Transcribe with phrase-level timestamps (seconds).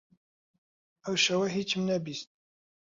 [1.03, 2.29] ئەو شەوە هیچم نەبیست.